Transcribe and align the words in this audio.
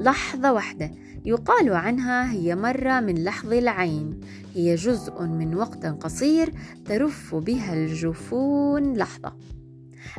لحظة 0.00 0.52
واحدة. 0.52 0.90
يقال 1.24 1.72
عنها 1.72 2.32
هي 2.32 2.56
مرة 2.56 3.00
من 3.00 3.24
لحظ 3.24 3.52
العين. 3.52 4.20
هي 4.54 4.74
جزء 4.74 5.22
من 5.22 5.54
وقت 5.54 5.86
قصير 5.86 6.52
ترف 6.84 7.34
بها 7.34 7.74
الجفون. 7.74 8.96
لحظة. 8.96 9.36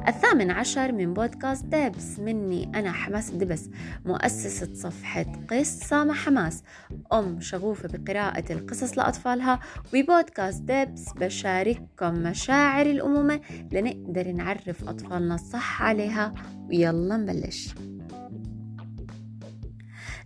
الثامن 0.08 0.52
عشر 0.52 0.92
من 0.92 1.14
بودكاست 1.14 1.66
دبس 1.66 2.20
مني 2.20 2.72
أنا 2.76 2.92
حماس 2.92 3.30
الدبس 3.30 3.70
مؤسسة 4.06 4.74
صفحة 4.74 5.26
قصة 5.52 6.04
مع 6.04 6.14
حماس. 6.14 6.64
أم 7.14 7.42
شغوفة 7.42 7.90
بقراءة 7.94 8.54
القصص 8.54 8.98
لأطفالها. 8.98 9.60
وببودكاست 9.94 10.62
دبس 10.62 11.06
بشارككم 11.14 12.14
مشاعر 12.14 12.86
الأمومة 12.86 13.42
لنقدر 13.72 14.32
نعرف 14.32 14.90
أطفالنا 14.90 15.36
الصح 15.36 15.84
عليها. 15.84 16.34
ويلا 16.70 17.18
نبلش. 17.18 17.76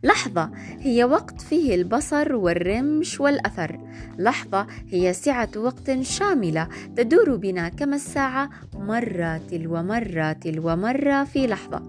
لحظة 0.06 0.50
هي 0.80 1.04
وقت 1.04 1.42
فيه 1.42 1.76
البصر 1.76 2.36
والرمش 2.36 3.20
والأثر. 3.20 3.80
لحظة 4.18 4.68
هي 4.90 5.14
سعة 5.14 5.50
وقت 5.58 6.02
شاملة 6.02 6.68
تدور 6.96 7.36
بنا 7.36 7.70
كما 7.70 7.96
الساعة 7.96 8.50
مرة 8.74 9.42
تلو 9.52 9.84
مرة 9.84 10.32
تلو 10.32 10.76
مرة 10.76 11.24
في 11.24 11.48
لحظة. 11.48 11.82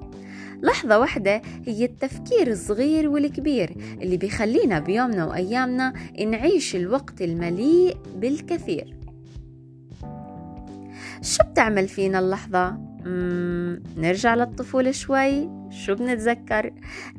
لحظة 0.62 0.98
واحدة 0.98 1.42
هي 1.66 1.84
التفكير 1.84 2.50
الصغير 2.50 3.08
والكبير 3.08 3.76
اللي 4.02 4.16
بيخلينا 4.16 4.78
بيومنا 4.78 5.24
وأيامنا 5.24 5.92
نعيش 6.26 6.76
الوقت 6.76 7.22
المليء 7.22 7.96
بالكثير. 8.16 8.96
شو 11.22 11.44
بتعمل 11.50 11.88
فينا 11.88 12.18
اللحظة؟ 12.18 12.95
نرجع 13.96 14.34
للطفولة 14.34 14.90
شوي. 14.90 15.50
شو 15.70 15.94
بنتذكر؟ 15.94 16.72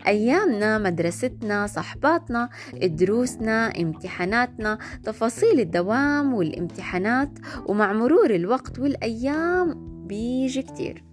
أيامنا 0.08 0.78
مدرستنا 0.78 1.68
صحباتنا 1.68 2.50
دروسنا 2.84 3.82
امتحاناتنا 3.82 4.78
تفاصيل 5.04 5.60
الدوام 5.60 6.34
والامتحانات 6.34 7.40
ومع 7.66 7.94
مرور 7.94 8.36
الوقت 8.36 8.80
والأيام 8.80 9.88
بيجي 10.08 10.62
كتير. 10.62 11.04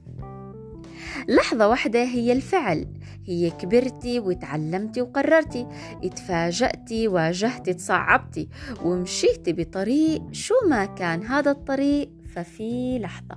لحظة 1.28 1.68
واحدة 1.68 2.02
هي 2.02 2.32
الفعل. 2.32 2.86
هي 3.26 3.50
كبرتي 3.50 4.20
وتعلمتي 4.20 5.02
وقررتي. 5.02 5.66
اتفاجأتي 6.04 7.08
واجهتي 7.08 7.74
تصعبتي 7.74 8.48
ومشيتي 8.84 9.52
بطريق 9.52 10.22
شو 10.32 10.54
ما 10.68 10.84
كان 10.84 11.22
هذا 11.22 11.50
الطريق 11.50 12.10
ففي 12.34 12.98
لحظة. 12.98 13.36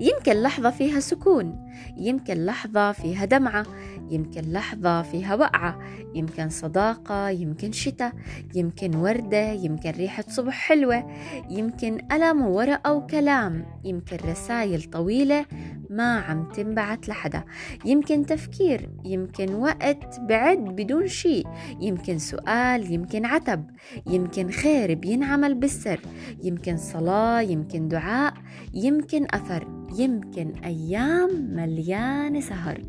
يمكن 0.00 0.42
لحظة 0.42 0.70
فيها 0.70 1.00
سكون 1.00 1.68
يمكن 1.96 2.44
لحظة 2.44 2.92
فيها 2.92 3.24
دمعة 3.24 3.66
يمكن 4.10 4.52
لحظة 4.52 5.02
فيها 5.02 5.34
وقعة 5.34 5.78
يمكن 6.14 6.48
صداقة 6.48 7.28
يمكن 7.28 7.72
شتاء 7.72 8.12
يمكن 8.54 8.96
وردة 8.96 9.52
يمكن 9.52 9.90
ريحة 9.90 10.24
صبح 10.28 10.52
حلوة 10.52 11.06
يمكن 11.50 11.98
ألم 12.12 12.42
وورقة 12.42 12.92
وكلام 12.92 13.66
يمكن 13.84 14.16
رسائل 14.30 14.82
طويلة 14.82 15.46
ما 15.90 16.18
عم 16.18 16.48
تنبعت 16.48 17.08
لحدا 17.08 17.44
يمكن 17.84 18.26
تفكير 18.26 18.90
يمكن 19.04 19.54
وقت 19.54 20.20
بعد 20.20 20.58
بدون 20.58 21.06
شيء 21.06 21.46
يمكن 21.80 22.18
سؤال 22.18 22.92
يمكن 22.92 23.26
عتب 23.26 23.66
يمكن 24.06 24.50
خير 24.50 24.94
بينعمل 24.94 25.54
بالسر 25.54 26.00
يمكن 26.42 26.76
صلاة 26.76 27.40
يمكن 27.40 27.88
دعاء 27.88 28.34
يمكن 28.74 29.26
أثر. 29.30 29.77
يمكن 29.98 30.52
أيام 30.64 31.30
مليانة 31.56 32.40
سهر. 32.40 32.82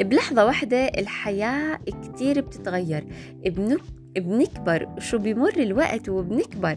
بلحظة 0.00 0.46
واحدة 0.46 0.76
الحياة 0.76 1.78
كتير 2.02 2.40
بتتغير. 2.40 3.06
بنك 3.46 3.80
بنكبر 4.16 4.88
شو 4.98 5.18
بمر 5.18 5.52
الوقت 5.56 6.08
وبنكبر. 6.08 6.76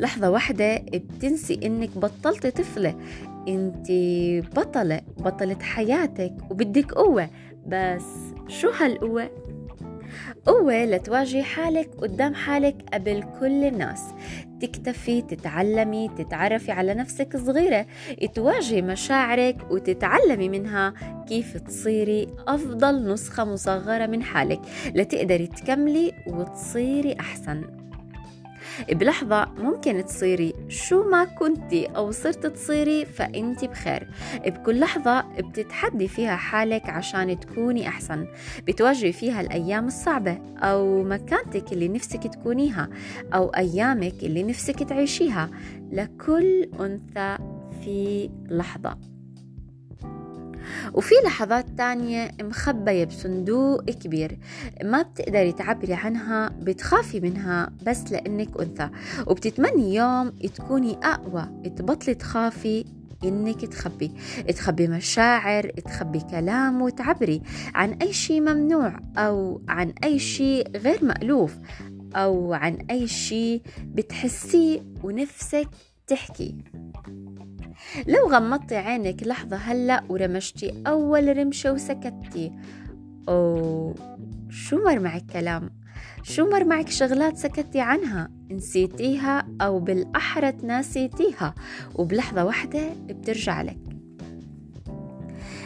لحظة 0.00 0.30
واحدة 0.30 0.76
بتنسي 0.78 1.60
إنك 1.64 1.98
بطلت 1.98 2.46
طفلة. 2.46 2.94
أنت 3.48 3.86
بطلة 4.56 5.00
بطلة 5.18 5.58
حياتك 5.60 6.34
وبدك 6.50 6.92
قوة. 6.92 7.30
بس 7.66 8.04
شو 8.48 8.68
هالقوة؟ 8.68 9.30
قوة 10.46 10.84
لتواجهي 10.84 11.42
حالك 11.42 11.90
قدام 11.98 12.34
حالك 12.34 12.76
قبل 12.92 13.24
كل 13.40 13.64
الناس. 13.64 14.02
تكتفي 14.60 15.22
تتعلمي 15.22 16.10
تتعرفي 16.18 16.72
على 16.72 16.94
نفسك 16.94 17.36
صغيرة. 17.36 17.86
تواجهي 18.34 18.82
مشاعرك 18.82 19.56
وتتعلمي 19.70 20.48
منها 20.48 20.94
كيف 21.28 21.56
تصيري 21.56 22.28
أفضل 22.48 23.12
نسخة 23.12 23.44
مصغرة 23.44 24.06
من 24.06 24.22
حالك. 24.22 24.60
لتقدري 24.94 25.46
تكملي 25.46 26.12
وتصيري 26.26 27.16
أحسن. 27.20 27.75
بلحظة 28.88 29.48
ممكن 29.58 30.04
تصيري 30.04 30.52
شو 30.68 31.08
ما 31.10 31.24
كنتي 31.24 31.86
أو 31.86 32.10
صرت 32.10 32.46
تصيري 32.46 33.04
فأنت 33.04 33.64
بخير. 33.64 34.08
بكل 34.46 34.80
لحظة 34.80 35.20
بتتحدي 35.20 36.08
فيها 36.08 36.36
حالك 36.36 36.88
عشان 36.88 37.40
تكوني 37.40 37.88
أحسن. 37.88 38.26
بتواجهي 38.66 39.12
فيها 39.12 39.40
الأيام 39.40 39.86
الصعبة 39.86 40.38
أو 40.58 41.02
مكانتك 41.02 41.72
اللي 41.72 41.88
نفسك 41.88 42.22
تكونيها 42.26 42.88
أو 43.34 43.48
أيامك 43.48 44.14
اللي 44.22 44.42
نفسك 44.42 44.82
تعيشيها. 44.82 45.50
لكل 45.92 46.70
أنثى 46.80 47.36
في 47.84 48.30
لحظة. 48.50 49.15
وفي 50.94 51.14
لحظات 51.24 51.66
تانية 51.78 52.30
مخبية 52.42 53.04
بصندوق 53.04 53.84
كبير 53.84 54.38
ما 54.84 55.02
بتقدري 55.02 55.52
تعبري 55.52 55.94
عنها 55.94 56.48
بتخافي 56.48 57.20
منها 57.20 57.72
بس 57.86 58.12
لأنك 58.12 58.60
أنثى. 58.60 58.90
وبتتمني 59.26 59.94
يوم 59.94 60.30
تكوني 60.30 60.98
أقوى 61.02 61.48
تبطلي 61.76 62.14
تخافي 62.14 62.84
إنك 63.24 63.64
تخبي. 63.64 64.10
تخبي 64.48 64.88
مشاعر 64.88 65.70
تخبي 65.70 66.20
كلام 66.20 66.82
وتعبري 66.82 67.42
عن 67.74 67.92
أي 67.92 68.12
شيء 68.12 68.40
ممنوع 68.40 69.00
أو 69.18 69.62
عن 69.68 69.92
أي 70.04 70.18
شيء 70.18 70.76
غير 70.76 71.04
مألوف 71.04 71.58
أو 72.16 72.54
عن 72.54 72.78
أي 72.90 73.08
شيء 73.08 73.62
بتحسيه 73.84 74.82
ونفسك 75.04 75.68
تحكي. 76.06 76.54
لو 78.06 78.28
غمضتي 78.28 78.76
عينك 78.76 79.22
لحظة 79.22 79.56
هلأ 79.56 80.04
ورمشتي 80.08 80.82
أول 80.86 81.36
رمشة 81.36 81.72
وسكتتي 81.72 82.52
أو 83.28 83.94
شو 84.50 84.84
مر 84.84 84.98
معك 84.98 85.24
كلام؟ 85.32 85.70
شو 86.22 86.50
مر 86.50 86.64
معك 86.64 86.90
شغلات 86.90 87.36
سكتي 87.36 87.80
عنها؟ 87.80 88.30
نسيتيها 88.50 89.48
أو 89.60 89.78
بالأحرى 89.78 90.52
تناسيتيها 90.52 91.54
وبلحظة 91.94 92.44
واحدة 92.44 92.90
بترجع 93.08 93.62
لك. 93.62 93.78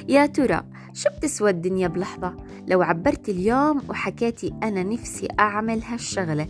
يا 0.09 0.27
ترى 0.27 0.63
شو 0.93 1.11
بتسوى 1.19 1.51
الدنيا 1.51 1.89
بلحظة؟ 1.89 2.37
لو 2.71 2.83
عبرتي 2.83 3.33
اليوم 3.33 3.83
وحكيتي 3.89 4.55
أنا 4.63 4.83
نفسي 4.83 5.29
أعمل 5.41 5.83
هالشغلة 5.83 6.47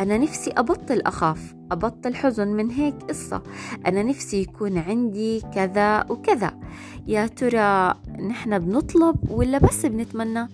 أنا 0.00 0.18
نفسي 0.18 0.50
أبطل 0.50 1.00
أخاف 1.00 1.54
أبطل 1.72 2.14
حزن 2.14 2.48
من 2.48 2.70
هيك 2.70 2.94
قصة 2.94 3.42
أنا 3.86 4.02
نفسي 4.02 4.40
يكون 4.42 4.78
عندي 4.78 5.40
كذا 5.40 6.04
وكذا. 6.10 6.60
يا 7.06 7.26
ترى 7.26 7.94
نحن 8.28 8.58
بنطلب 8.58 9.30
ولا 9.30 9.58
بس 9.58 9.86
بنتمنى؟ 9.86 10.48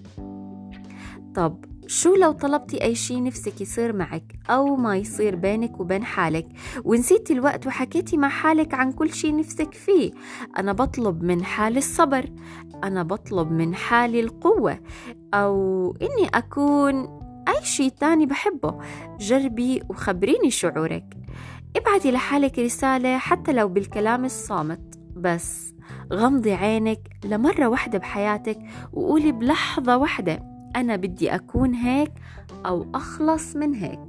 طب 1.35 1.65
شو 1.87 2.15
لو 2.15 2.33
طلبتي 2.33 2.83
أي 2.85 2.95
شي 2.95 3.21
نفسك 3.21 3.61
يصير 3.61 3.93
معك؟ 3.93 4.30
أو 4.51 4.77
ما 4.77 4.97
يصير 4.97 5.37
بينك 5.37 5.81
وبين 5.81 6.05
حالك. 6.05 6.47
ونسيتي 6.85 7.33
الوقت 7.33 7.67
وحكيتي 7.67 8.17
مع 8.17 8.29
حالك 8.29 8.75
عن 8.75 8.93
كل 8.93 9.13
شي 9.13 9.33
نفسك 9.33 9.75
فيه. 9.75 10.11
أنا 10.59 10.73
بطلب 10.73 11.23
من 11.23 11.45
حالي 11.45 11.79
الصبر. 11.79 12.31
أنا 12.85 13.03
بطلب 13.03 13.51
من 13.53 13.75
حالي 13.75 14.21
القوة. 14.21 14.79
أو 15.35 15.91
إني 16.03 16.29
أكون 16.35 17.21
أي 17.49 17.65
شي 17.65 17.91
تاني 17.91 18.27
بحبه. 18.27 18.79
جربي 19.21 19.83
وخبريني 19.89 20.51
شعورك. 20.51 21.17
ابعتي 21.77 22.11
لحالك 22.11 22.59
رسالة 22.59 23.19
حتى 23.19 23.53
لو 23.53 23.69
بالكلام 23.69 24.25
الصامت. 24.25 24.81
بس 25.17 25.75
غمضي 26.13 26.53
عينك 26.53 27.01
لمرة 27.25 27.67
واحدة 27.67 27.99
بحياتك 27.99 28.59
وقولي 28.93 29.33
بلحظة 29.33 29.97
واحدة. 29.97 30.43
أنا 30.77 30.97
بدي 30.97 31.35
أكون 31.35 31.75
هيك 31.75 32.13
أو 32.67 32.87
أخلص 32.95 33.57
من 33.57 33.75
هيك. 33.75 34.01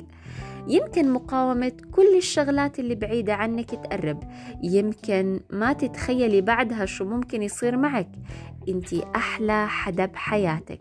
يمكن 0.68 1.14
مقاومة 1.14 1.72
كل 1.92 2.18
الشغلات 2.18 2.80
اللي 2.80 2.96
بعيدة 2.96 3.34
عنك 3.34 3.70
تقرب. 3.70 4.24
يمكن 4.64 5.40
ما 5.50 5.74
تتخيلي 5.74 6.42
بعدها 6.42 6.86
شو 6.86 7.06
ممكن 7.06 7.44
يصير 7.44 7.78
معك. 7.78 8.10
انتي 8.70 9.04
أحلى 9.16 9.68
حدا 9.68 10.06
بحياتك. 10.06 10.80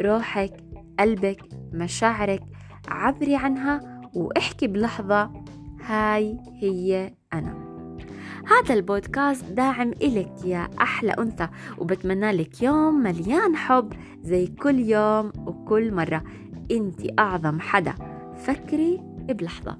روحك 0.00 0.52
قلبك 1.00 1.42
مشاعرك 1.72 2.42
عبري 2.88 3.36
عنها 3.36 4.02
واحكي 4.14 4.66
بلحظة 4.66 5.30
هاي 5.84 6.36
هي 6.60 7.14
أنا. 7.32 7.62
هذا 8.46 8.74
البودكاست 8.74 9.44
داعم 9.44 9.92
إلك 9.92 10.32
يا 10.44 10.68
أحلى 10.80 11.12
أنثى 11.12 11.48
وبتمنى 11.78 12.32
لك 12.32 12.62
يوم 12.62 12.94
مليان 12.94 13.56
حب 13.56 13.92
زي 14.22 14.46
كل 14.46 14.78
يوم 14.78 15.32
وكل 15.46 15.94
مرة. 15.94 16.24
انت 16.70 17.00
أعظم 17.18 17.60
حدا. 17.60 17.94
فكري 18.36 19.11
بلحظة. 19.28 19.76